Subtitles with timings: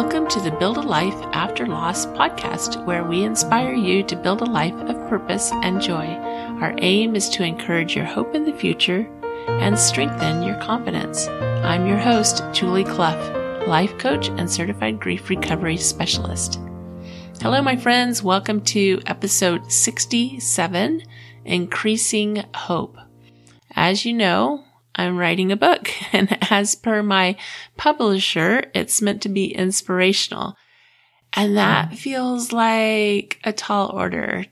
[0.00, 4.42] Welcome to the Build a Life After Loss podcast, where we inspire you to build
[4.42, 6.06] a life of purpose and joy.
[6.60, 9.10] Our aim is to encourage your hope in the future
[9.48, 11.26] and strengthen your confidence.
[11.26, 16.60] I'm your host, Julie Clough, life coach and certified grief recovery specialist.
[17.42, 18.22] Hello, my friends.
[18.22, 21.02] Welcome to episode 67
[21.44, 22.96] Increasing Hope.
[23.74, 24.62] As you know,
[24.98, 25.90] I'm writing a book.
[26.12, 27.36] And as per my
[27.76, 30.56] publisher, it's meant to be inspirational.
[31.34, 34.46] And that feels like a tall order.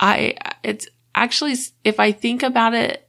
[0.00, 1.54] I, it's actually,
[1.84, 3.08] if I think about it,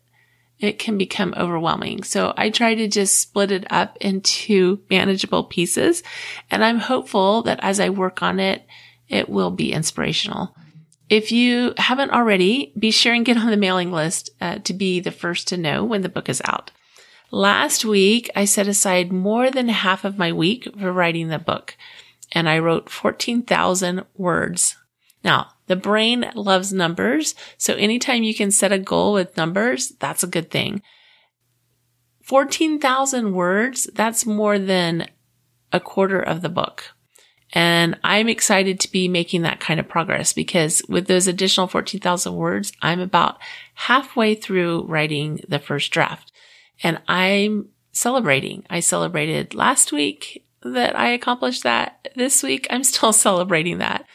[0.60, 2.04] it can become overwhelming.
[2.04, 6.04] So I try to just split it up into manageable pieces.
[6.50, 8.66] And I'm hopeful that as I work on it,
[9.10, 10.56] it will be inspirational.
[11.10, 15.00] If you haven't already, be sure and get on the mailing list uh, to be
[15.00, 16.72] the first to know when the book is out.
[17.32, 21.76] Last week, I set aside more than half of my week for writing the book,
[22.32, 24.78] and I wrote 14,000 words.
[25.24, 30.24] Now, the brain loves numbers, so anytime you can set a goal with numbers, that's
[30.24, 30.82] a good thing.
[32.24, 35.08] 14,000 words, that's more than
[35.72, 36.95] a quarter of the book.
[37.56, 42.36] And I'm excited to be making that kind of progress because with those additional 14,000
[42.36, 43.38] words, I'm about
[43.74, 46.34] halfway through writing the first draft
[46.84, 48.66] and I'm celebrating.
[48.70, 52.10] I celebrated last week that I accomplished that.
[52.18, 54.06] This week, I'm still celebrating that,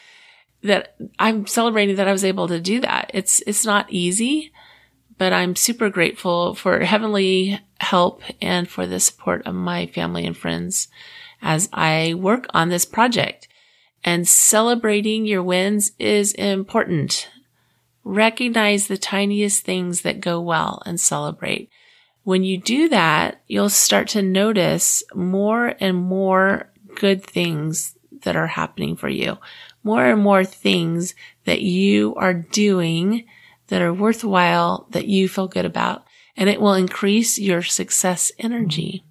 [0.61, 3.09] that I'm celebrating that I was able to do that.
[3.11, 4.51] It's, it's not easy,
[5.17, 10.37] but I'm super grateful for heavenly help and for the support of my family and
[10.37, 10.89] friends
[11.41, 13.47] as I work on this project.
[14.03, 17.29] And celebrating your wins is important.
[18.03, 21.69] Recognize the tiniest things that go well and celebrate.
[22.23, 28.47] When you do that, you'll start to notice more and more good things that are
[28.47, 29.37] happening for you.
[29.83, 31.15] More and more things
[31.45, 33.25] that you are doing
[33.67, 36.05] that are worthwhile that you feel good about.
[36.37, 39.03] And it will increase your success energy.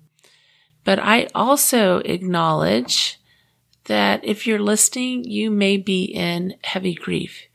[0.85, 3.21] But I also acknowledge
[3.85, 7.47] that if you're listening, you may be in heavy grief.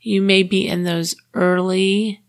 [0.00, 2.22] You may be in those early,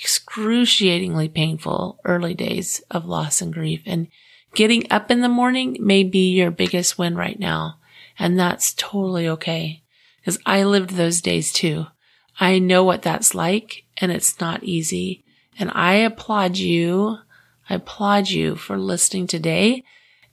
[0.00, 3.82] excruciatingly painful early days of loss and grief.
[3.86, 4.08] And
[4.54, 7.78] getting up in the morning may be your biggest win right now.
[8.18, 9.82] And that's totally okay.
[10.24, 11.86] Cause I lived those days too.
[12.40, 15.24] I know what that's like and it's not easy.
[15.58, 17.18] And I applaud you
[17.68, 19.84] I applaud you for listening today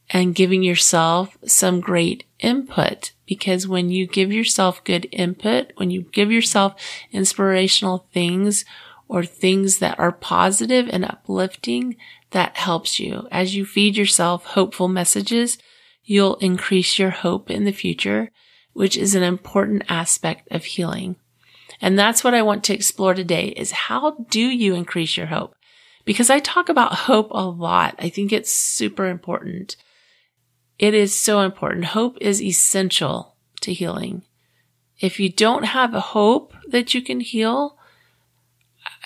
[0.09, 6.03] and giving yourself some great input because when you give yourself good input, when you
[6.11, 6.75] give yourself
[7.11, 8.65] inspirational things
[9.07, 11.95] or things that are positive and uplifting,
[12.31, 13.27] that helps you.
[13.31, 15.57] As you feed yourself hopeful messages,
[16.03, 18.31] you'll increase your hope in the future,
[18.73, 21.15] which is an important aspect of healing.
[21.81, 25.55] And that's what I want to explore today is how do you increase your hope?
[26.05, 27.95] Because I talk about hope a lot.
[27.99, 29.75] I think it's super important.
[30.79, 31.85] It is so important.
[31.85, 34.23] Hope is essential to healing.
[34.99, 37.77] If you don't have a hope that you can heal,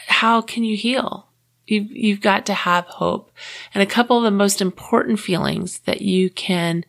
[0.08, 1.28] how can you heal?
[1.66, 3.32] You've, you've got to have hope.
[3.74, 6.86] And a couple of the most important feelings that you can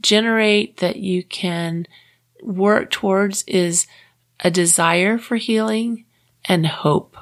[0.00, 1.86] generate, that you can
[2.42, 3.86] work towards is
[4.40, 6.06] a desire for healing
[6.44, 7.16] and hope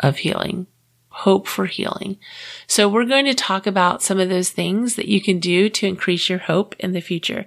[0.00, 0.66] of healing
[1.14, 2.18] hope for healing.
[2.66, 5.86] So we're going to talk about some of those things that you can do to
[5.86, 7.46] increase your hope in the future.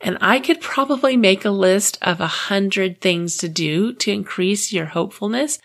[0.00, 4.72] And I could probably make a list of a hundred things to do to increase
[4.72, 5.58] your hopefulness,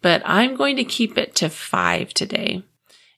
[0.00, 2.62] but I'm going to keep it to five today.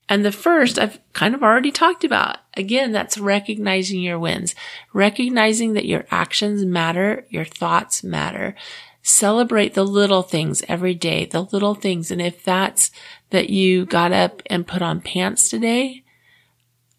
[0.09, 2.39] And the first I've kind of already talked about.
[2.57, 4.55] Again, that's recognizing your wins,
[4.93, 8.55] recognizing that your actions matter, your thoughts matter.
[9.03, 12.11] Celebrate the little things every day, the little things.
[12.11, 12.91] And if that's
[13.31, 16.05] that you got up and put on pants today,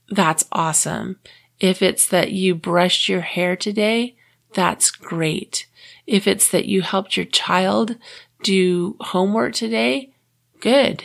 [0.10, 1.20] that's awesome.
[1.60, 4.16] If it's that you brushed your hair today,
[4.54, 5.68] that's great.
[6.06, 7.98] If it's that you helped your child
[8.44, 10.14] do homework today,
[10.60, 11.04] good.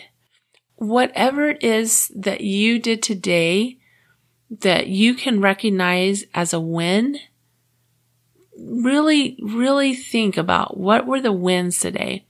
[0.77, 3.79] Whatever it is that you did today
[4.51, 7.19] that you can recognize as a win,
[8.59, 12.25] really, really think about what were the wins today.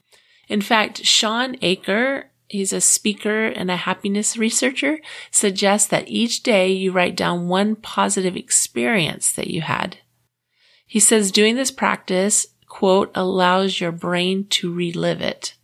[0.49, 4.99] In fact, Shawn Achor, he's a speaker and a happiness researcher,
[5.31, 9.99] suggests that each day you write down one positive experience that you had.
[10.85, 15.55] He says doing this practice, quote, allows your brain to relive it,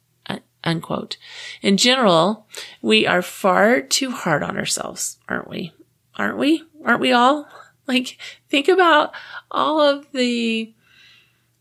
[0.62, 1.16] unquote.
[1.62, 2.46] In general,
[2.80, 5.72] we are far too hard on ourselves, aren't we?
[6.16, 6.64] Aren't we?
[6.84, 7.48] Aren't we all?
[7.88, 8.18] Like,
[8.48, 9.14] think about
[9.48, 10.74] all of the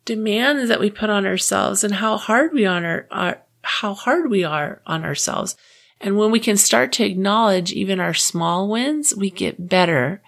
[0.05, 4.29] demands that we put on ourselves and how hard we on our, our how hard
[4.29, 5.55] we are on ourselves.
[5.99, 10.21] And when we can start to acknowledge even our small wins, we get better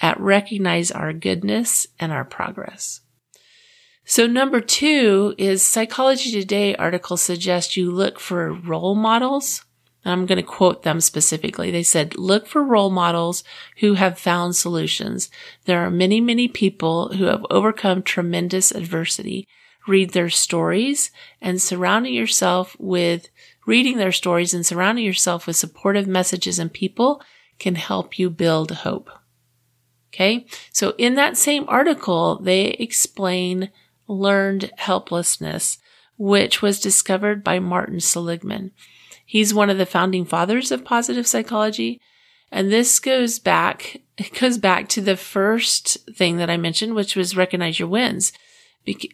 [0.00, 3.00] at recognize our goodness and our progress.
[4.04, 9.64] So number two is Psychology Today article suggests you look for role models.
[10.02, 11.70] And I'm going to quote them specifically.
[11.70, 13.44] They said, look for role models
[13.80, 15.30] who have found solutions.
[15.66, 19.46] There are many, many people who have overcome tremendous adversity.
[19.86, 21.10] Read their stories
[21.40, 23.28] and surrounding yourself with
[23.66, 27.22] reading their stories and surrounding yourself with supportive messages and people
[27.58, 29.10] can help you build hope.
[30.12, 30.46] Okay.
[30.72, 33.70] So in that same article, they explain
[34.08, 35.78] learned helplessness,
[36.18, 38.72] which was discovered by Martin Seligman.
[39.24, 42.00] He's one of the founding fathers of positive psychology.
[42.50, 47.14] And this goes back, it goes back to the first thing that I mentioned, which
[47.14, 48.32] was recognize your wins,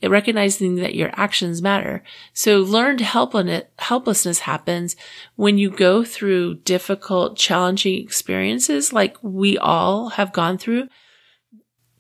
[0.03, 2.03] recognizing that your actions matter.
[2.33, 4.97] So learned helplessness happens
[5.35, 10.89] when you go through difficult, challenging experiences like we all have gone through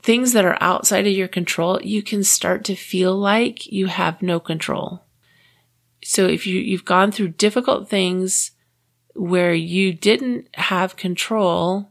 [0.07, 4.23] things that are outside of your control, you can start to feel like you have
[4.23, 5.05] no control.
[6.05, 8.53] So if you, you've gone through difficult things
[9.17, 11.91] where you didn't have control,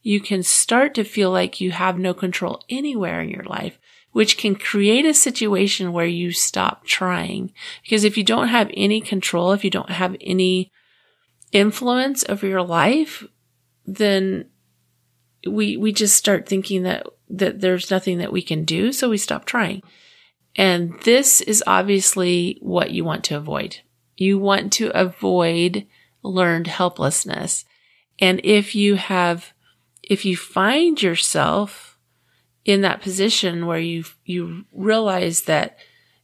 [0.00, 3.80] you can start to feel like you have no control anywhere in your life,
[4.16, 7.52] which can create a situation where you stop trying.
[7.82, 10.72] Because if you don't have any control, if you don't have any
[11.52, 13.24] influence over your life,
[13.84, 14.46] then
[15.46, 18.90] we, we just start thinking that that there's nothing that we can do.
[18.90, 19.82] So we stop trying.
[20.56, 23.80] And this is obviously what you want to avoid.
[24.16, 25.86] You want to avoid
[26.22, 27.66] learned helplessness.
[28.18, 29.52] And if you have,
[30.02, 31.95] if you find yourself
[32.66, 35.78] in that position where you, you realize that,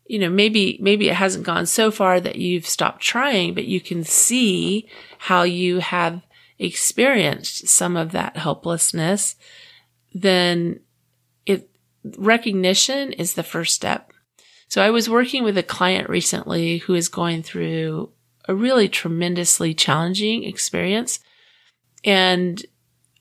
[0.06, 3.80] you know, maybe, maybe it hasn't gone so far that you've stopped trying, but you
[3.80, 6.20] can see how you have
[6.58, 9.36] experienced some of that helplessness,
[10.12, 10.80] then
[11.46, 11.70] it
[12.18, 14.12] recognition is the first step.
[14.66, 18.10] So I was working with a client recently who is going through
[18.48, 21.20] a really tremendously challenging experience.
[22.04, 22.64] And,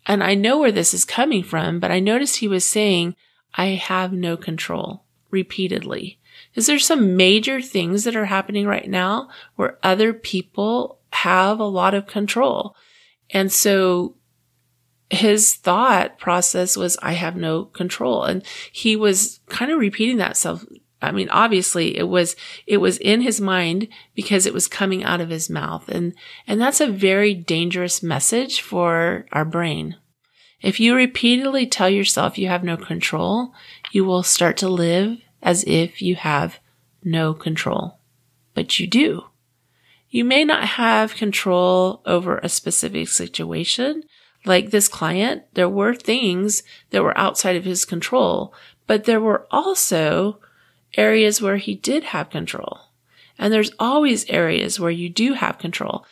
[0.06, 3.16] and I know where this is coming from, but I noticed he was saying,
[3.54, 6.20] I have no control repeatedly.
[6.56, 11.66] Is there some major things that are happening right now where other people have a
[11.66, 12.76] lot of control?
[13.30, 14.16] And so
[15.10, 18.24] his thought process was, I have no control.
[18.24, 20.66] And he was kind of repeating that self.
[21.02, 22.36] I mean, obviously it was,
[22.68, 25.90] it was in his mind because it was coming out of his mouth.
[25.90, 26.14] And,
[26.48, 29.96] and that's a very dangerous message for our brain.
[30.62, 33.54] If you repeatedly tell yourself you have no control,
[33.92, 36.60] you will start to live as if you have
[37.04, 37.98] no control,
[38.54, 39.26] but you do.
[40.10, 44.04] You may not have control over a specific situation,
[44.46, 48.54] like this client, there were things that were outside of his control,
[48.88, 50.40] but there were also
[50.96, 52.80] areas where he did have control.
[53.38, 56.06] And there's always areas where you do have control.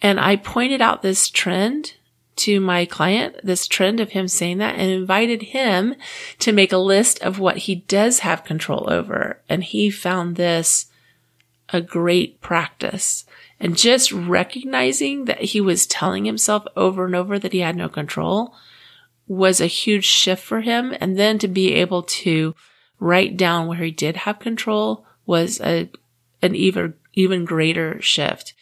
[0.00, 1.94] And I pointed out this trend
[2.36, 5.96] to my client, this trend of him saying that and invited him
[6.38, 9.42] to make a list of what he does have control over.
[9.48, 10.86] And he found this
[11.70, 13.24] a great practice.
[13.60, 17.88] And just recognizing that he was telling himself over and over that he had no
[17.88, 18.54] control
[19.26, 20.94] was a huge shift for him.
[21.00, 22.54] And then to be able to
[23.00, 25.90] write down where he did have control was a,
[26.42, 28.54] an even, even greater shift.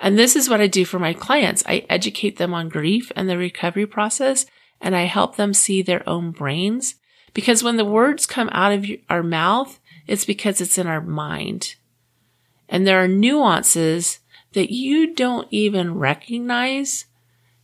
[0.00, 1.62] And this is what I do for my clients.
[1.66, 4.46] I educate them on grief and the recovery process
[4.80, 6.94] and I help them see their own brains
[7.34, 11.76] because when the words come out of our mouth, it's because it's in our mind.
[12.68, 14.20] And there are nuances
[14.52, 17.06] that you don't even recognize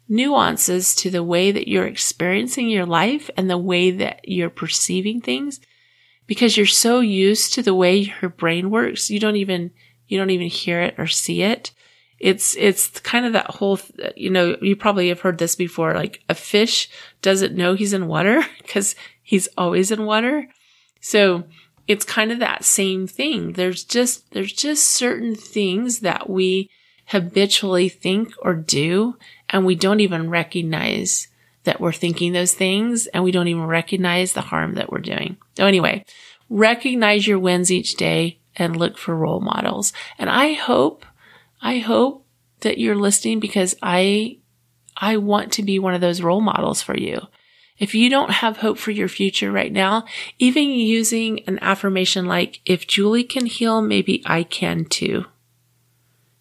[0.09, 5.21] nuances to the way that you're experiencing your life and the way that you're perceiving
[5.21, 5.61] things
[6.26, 9.71] because you're so used to the way your brain works you don't even
[10.09, 11.73] you don't even hear it or see it.
[12.18, 13.78] It's it's kind of that whole
[14.16, 16.88] you know you probably have heard this before like a fish
[17.23, 20.49] doesn't know he's in water because he's always in water.
[21.00, 21.45] So
[21.87, 23.52] it's kind of that same thing.
[23.52, 26.71] There's just there's just certain things that we
[27.06, 29.16] habitually think or do,
[29.50, 31.28] and we don't even recognize
[31.66, 35.37] that we're thinking those things, and we don't even recognize the harm that we're doing.
[35.56, 36.04] So anyway,
[36.49, 39.92] recognize your wins each day and look for role models.
[40.18, 41.04] And I hope,
[41.61, 42.25] I hope
[42.61, 44.38] that you're listening because I,
[44.96, 47.20] I want to be one of those role models for you.
[47.78, 50.06] If you don't have hope for your future right now,
[50.38, 55.26] even using an affirmation like, if Julie can heal, maybe I can too.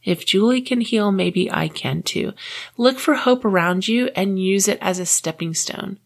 [0.05, 2.33] If Julie can heal, maybe I can too.
[2.77, 5.99] Look for hope around you and use it as a stepping stone.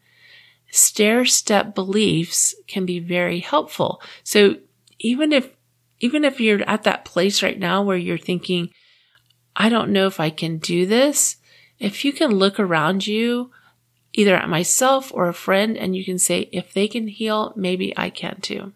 [0.70, 4.00] Stair step beliefs can be very helpful.
[4.24, 4.56] So
[4.98, 5.50] even if,
[6.00, 8.70] even if you're at that place right now where you're thinking,
[9.54, 11.36] I don't know if I can do this,
[11.78, 13.50] if you can look around you
[14.12, 17.92] either at myself or a friend and you can say, if they can heal, maybe
[17.96, 18.72] I can too.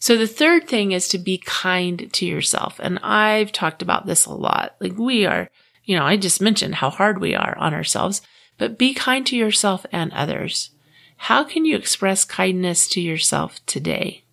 [0.00, 2.80] So the third thing is to be kind to yourself.
[2.82, 4.74] And I've talked about this a lot.
[4.80, 5.50] Like we are,
[5.84, 8.22] you know, I just mentioned how hard we are on ourselves,
[8.56, 10.70] but be kind to yourself and others.
[11.18, 14.24] How can you express kindness to yourself today?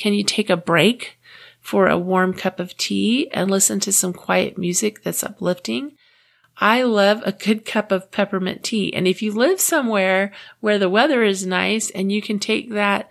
[0.00, 1.18] Can you take a break
[1.60, 5.98] for a warm cup of tea and listen to some quiet music that's uplifting?
[6.60, 8.92] I love a good cup of peppermint tea.
[8.94, 13.10] And if you live somewhere where the weather is nice and you can take that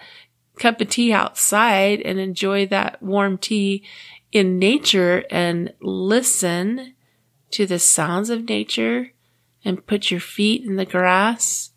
[0.58, 3.84] cup of tea outside and enjoy that warm tea
[4.32, 6.96] in nature and listen
[7.52, 9.14] to the sounds of nature
[9.64, 11.72] and put your feet in the grass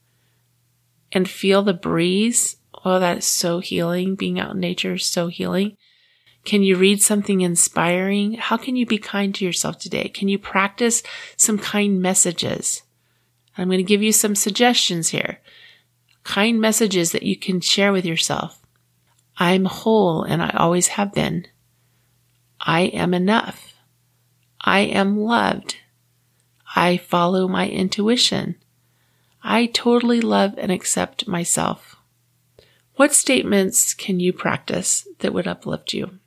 [1.12, 2.56] and feel the breeze.
[2.84, 4.14] Oh, that is so healing.
[4.14, 5.76] Being out in nature is so healing.
[6.44, 8.34] Can you read something inspiring?
[8.34, 10.08] How can you be kind to yourself today?
[10.08, 11.02] Can you practice
[11.36, 12.82] some kind messages?
[13.58, 15.38] I'm going to give you some suggestions here.
[16.24, 18.59] Kind messages that you can share with yourself.
[19.40, 21.46] I'm whole and I always have been.
[22.60, 23.74] I am enough.
[24.60, 25.78] I am loved.
[26.76, 28.56] I follow my intuition.
[29.42, 31.96] I totally love and accept myself.
[32.96, 36.18] What statements can you practice that would uplift you?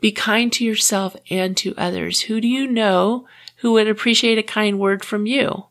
[0.00, 2.22] Be kind to yourself and to others.
[2.22, 5.64] Who do you know who would appreciate a kind word from you?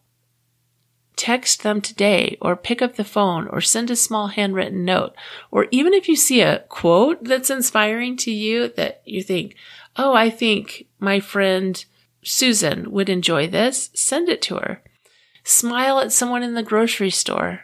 [1.17, 5.15] Text them today or pick up the phone or send a small handwritten note.
[5.51, 9.55] Or even if you see a quote that's inspiring to you that you think,
[9.97, 11.83] Oh, I think my friend
[12.23, 14.83] Susan would enjoy this, send it to her.
[15.43, 17.61] Smile at someone in the grocery store.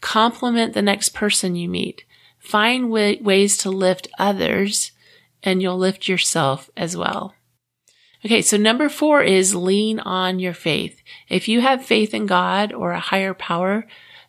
[0.00, 2.04] Compliment the next person you meet.
[2.38, 4.92] Find ways to lift others
[5.42, 7.34] and you'll lift yourself as well.
[8.24, 11.02] Okay, so number four is lean on your faith.
[11.28, 13.86] If you have faith in God or a higher power,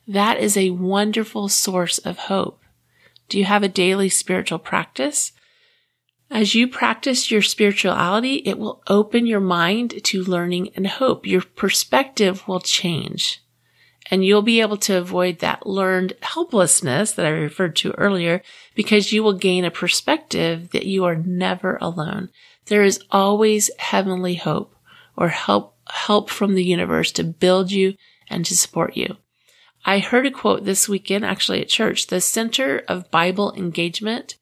[0.08, 2.60] that is a wonderful source of hope.
[3.28, 5.32] Do you have a daily spiritual practice?
[6.30, 11.26] As you practice your spirituality, it will open your mind to learning and hope.
[11.26, 13.41] Your perspective will change
[14.10, 18.42] and you'll be able to avoid that learned helplessness that I referred to earlier
[18.74, 22.30] because you will gain a perspective that you are never alone.
[22.66, 24.74] There is always heavenly hope
[25.16, 27.94] or help, help from the universe to build you
[28.28, 29.16] and to support you.
[29.84, 32.06] I heard a quote this weekend actually at church.
[32.06, 34.36] The Center of Bible Engagement.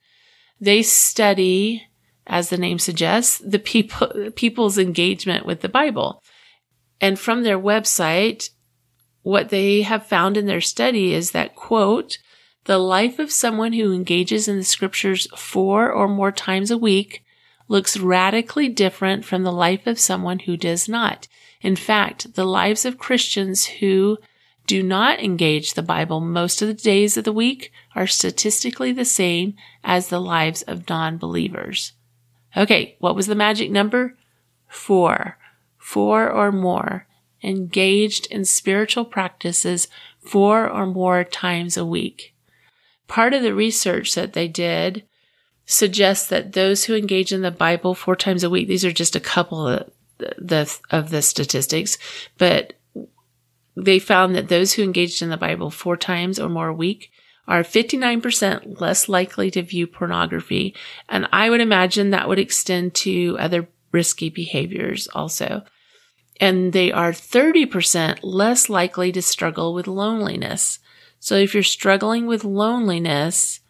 [0.60, 1.86] They study,
[2.26, 6.22] as the name suggests, the people, people's engagement with the Bible.
[7.00, 8.50] And from their website,
[9.22, 12.18] what they have found in their study is that, quote,
[12.64, 17.24] the life of someone who engages in the scriptures four or more times a week
[17.68, 21.28] looks radically different from the life of someone who does not.
[21.62, 24.18] In fact, the lives of Christians who
[24.66, 29.04] do not engage the Bible most of the days of the week are statistically the
[29.04, 31.92] same as the lives of non-believers.
[32.56, 34.16] Okay, what was the magic number?
[34.68, 35.38] Four.
[35.78, 37.06] Four or more
[37.42, 39.88] engaged in spiritual practices
[40.20, 42.34] four or more times a week.
[43.08, 45.04] Part of the research that they did
[45.66, 49.16] suggests that those who engage in the Bible four times a week, these are just
[49.16, 51.96] a couple of the, of the statistics,
[52.38, 52.74] but
[53.76, 57.10] they found that those who engaged in the Bible four times or more a week
[57.48, 60.74] are 59% less likely to view pornography.
[61.08, 65.64] And I would imagine that would extend to other risky behaviors also
[66.40, 70.78] and they are 30% less likely to struggle with loneliness.
[71.18, 73.60] So if you're struggling with loneliness,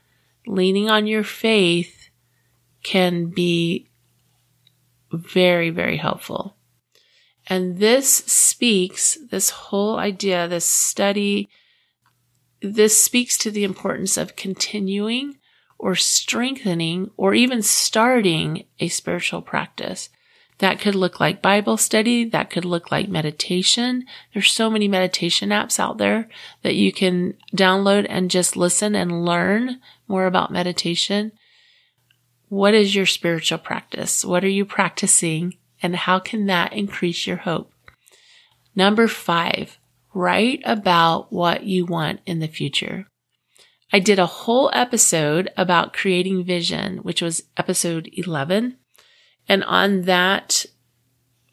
[0.46, 2.10] leaning on your faith
[2.84, 3.90] can be
[5.12, 6.56] very, very helpful.
[7.48, 11.48] And this speaks, this whole idea, this study,
[12.62, 15.38] this speaks to the importance of continuing
[15.76, 20.08] or strengthening or even starting a spiritual practice.
[20.60, 22.26] That could look like Bible study.
[22.26, 24.04] That could look like meditation.
[24.34, 26.28] There's so many meditation apps out there
[26.62, 31.32] that you can download and just listen and learn more about meditation.
[32.48, 34.22] What is your spiritual practice?
[34.22, 35.56] What are you practicing?
[35.82, 37.72] And how can that increase your hope?
[38.76, 39.78] Number five,
[40.12, 43.06] write about what you want in the future.
[43.94, 48.76] I did a whole episode about creating vision, which was episode 11.
[49.50, 50.64] And on that,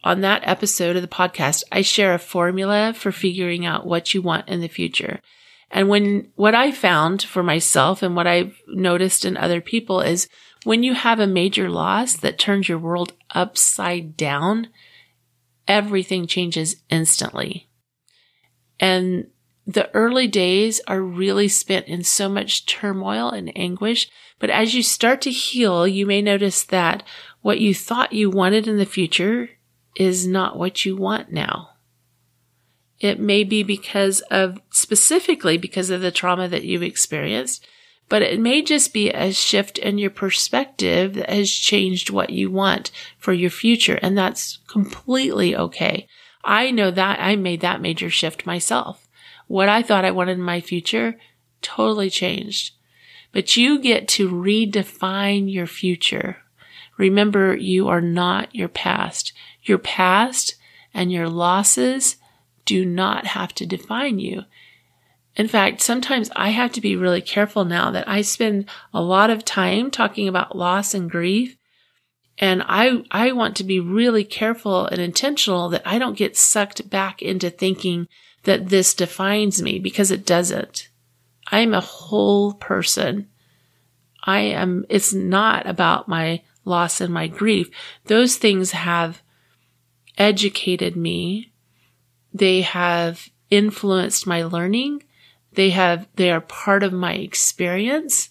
[0.04, 4.22] on that episode of the podcast, I share a formula for figuring out what you
[4.22, 5.20] want in the future.
[5.72, 10.30] And when what I found for myself and what I've noticed in other people is
[10.64, 14.68] when you have a major loss that turns your world upside down,
[15.68, 17.68] everything changes instantly.
[18.80, 19.26] And
[19.68, 24.10] the early days are really spent in so much turmoil and anguish.
[24.40, 27.04] But as you start to heal, you may notice that
[27.42, 29.50] what you thought you wanted in the future
[29.96, 31.72] is not what you want now.
[33.02, 37.68] It may be because of specifically because of the trauma that you've experienced,
[38.08, 42.50] but it may just be a shift in your perspective that has changed what you
[42.50, 44.00] want for your future.
[44.02, 46.08] And that's completely okay.
[46.44, 49.07] I know that I made that major shift myself.
[49.48, 51.18] What I thought I wanted in my future
[51.62, 52.74] totally changed.
[53.32, 56.38] But you get to redefine your future.
[56.98, 59.34] Remember, you are not your past.
[59.64, 60.56] Your past
[60.94, 62.18] and your losses
[62.66, 64.44] do not have to define you.
[65.36, 69.30] In fact, sometimes I have to be really careful now that I spend a lot
[69.30, 71.58] of time talking about loss and grief.
[72.40, 76.90] And I, I want to be really careful and intentional that I don't get sucked
[76.90, 78.08] back into thinking
[78.44, 80.90] that this defines me because it doesn't.
[81.52, 83.28] I am a whole person.
[84.24, 87.70] I am, it's not about my loss and my grief.
[88.06, 89.22] Those things have
[90.18, 91.52] educated me
[92.38, 95.04] they have influenced my learning.
[95.54, 98.30] They have, they are part of my experience.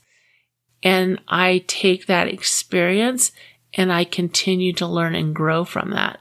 [0.82, 3.32] And I take that experience
[3.74, 6.20] and I continue to learn and grow from that.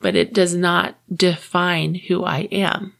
[0.00, 2.94] But it does not define who I am.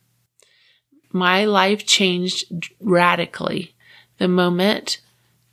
[1.13, 3.75] My life changed radically
[4.19, 5.01] the moment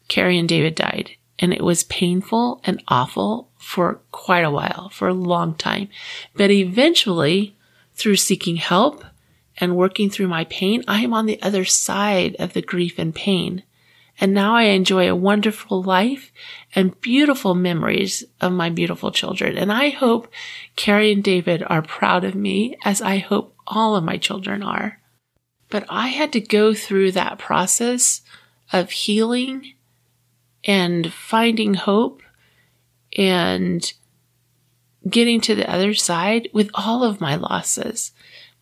[0.07, 1.11] Carrie and David died.
[1.41, 5.87] And it was painful and awful for quite a while, for a long time.
[6.35, 7.55] But eventually
[7.93, 9.05] through seeking help
[9.57, 13.15] and working through my pain, I am on the other side of the grief and
[13.15, 13.63] pain.
[14.19, 16.33] And now I enjoy a wonderful life
[16.75, 19.57] and beautiful memories of my beautiful children.
[19.57, 20.29] And I hope
[20.75, 24.98] Carrie and David are proud of me as I hope all of my children are.
[25.69, 28.21] But I had to go through that process
[28.71, 29.73] of healing
[30.63, 32.21] and finding hope
[33.17, 33.91] and
[35.07, 38.11] getting to the other side with all of my losses,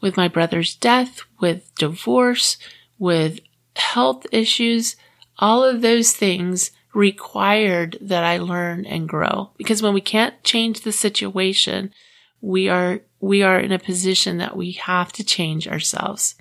[0.02, 2.58] with my brother's death, with divorce,
[3.00, 3.40] with
[3.76, 4.96] health issues,
[5.40, 9.52] all of those things required that I learn and grow.
[9.58, 11.94] Because when we can't change the situation,
[12.42, 16.36] we are, we are in a position that we have to change ourselves.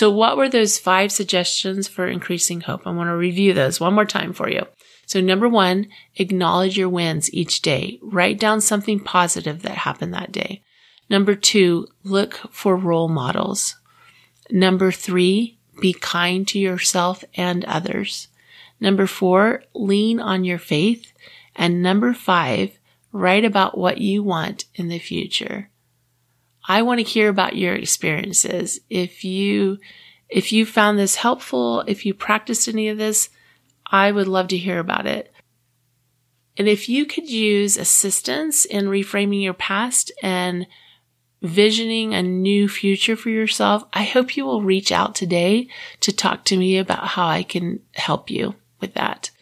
[0.00, 2.86] So what were those five suggestions for increasing hope?
[2.86, 4.66] I want to review those one more time for you.
[5.04, 7.98] So number one, acknowledge your wins each day.
[8.00, 10.62] Write down something positive that happened that day.
[11.10, 13.76] Number two, look for role models.
[14.50, 18.28] Number three, be kind to yourself and others.
[18.80, 21.12] Number four, lean on your faith.
[21.54, 22.78] And number five,
[23.12, 25.68] write about what you want in the future.
[26.70, 28.78] I want to hear about your experiences.
[28.88, 29.78] If you,
[30.28, 33.28] if you found this helpful, if you practiced any of this,
[33.90, 35.32] I would love to hear about it.
[36.56, 40.68] And if you could use assistance in reframing your past and
[41.42, 45.66] visioning a new future for yourself, I hope you will reach out today
[45.98, 49.32] to talk to me about how I can help you with that.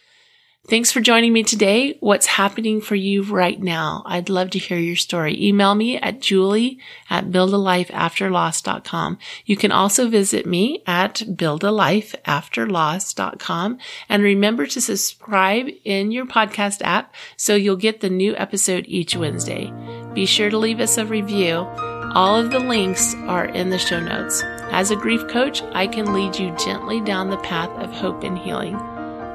[0.69, 1.97] Thanks for joining me today.
[2.01, 4.03] What's happening for you right now?
[4.05, 5.43] I'd love to hear your story.
[5.43, 6.79] Email me at julie
[7.09, 9.19] at buildalifeafterloss.com.
[9.47, 13.79] You can also visit me at buildalifeafterloss.com
[14.11, 19.17] and remember to subscribe in your podcast app so you'll get the new episode each
[19.17, 19.73] Wednesday.
[20.13, 21.67] Be sure to leave us a review.
[22.15, 24.43] All of the links are in the show notes.
[24.71, 28.37] As a grief coach, I can lead you gently down the path of hope and
[28.37, 28.79] healing.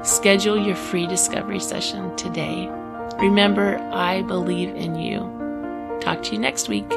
[0.03, 2.67] Schedule your free discovery session today.
[3.19, 5.99] Remember, I believe in you.
[6.01, 6.91] Talk to you next week.